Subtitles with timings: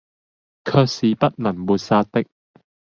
[0.65, 2.25] 卻是不能抹殺的，